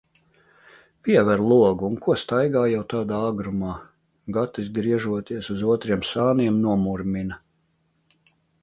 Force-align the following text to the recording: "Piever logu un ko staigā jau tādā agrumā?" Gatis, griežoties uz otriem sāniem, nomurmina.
"Piever 1.07 1.43
logu 1.51 1.85
un 1.89 1.99
ko 2.05 2.15
staigā 2.21 2.63
jau 2.71 2.81
tādā 2.95 3.19
agrumā?" 3.27 3.75
Gatis, 4.39 4.73
griežoties 4.79 5.53
uz 5.59 5.65
otriem 5.77 6.05
sāniem, 6.15 6.61
nomurmina. 6.67 7.41